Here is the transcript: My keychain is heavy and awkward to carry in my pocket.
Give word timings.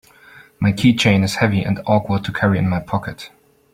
My 0.59 0.71
keychain 0.73 1.23
is 1.23 1.35
heavy 1.35 1.61
and 1.61 1.79
awkward 1.85 2.23
to 2.23 2.33
carry 2.33 2.57
in 2.57 2.67
my 2.67 2.79
pocket. 2.79 3.29